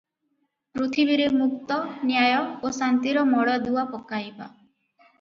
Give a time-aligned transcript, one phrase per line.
[0.77, 1.77] ପୃଥିବୀରେ ମୁକ୍ତ,
[2.13, 4.53] ନ୍ୟାୟ ଓ ଶାନ୍ତିର ମୂଳଦୁଆ ପକାଇବା।